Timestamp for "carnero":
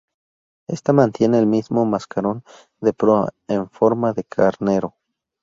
4.23-4.95